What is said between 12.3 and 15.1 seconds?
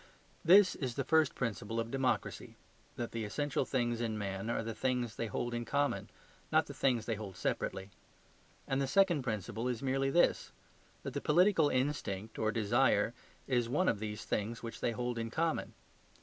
or desire is one of these things which they